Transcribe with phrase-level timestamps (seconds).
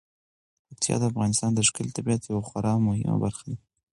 [0.67, 3.57] پکتیکا د افغانستان د ښکلي طبیعت یوه خورا مهمه برخه ده.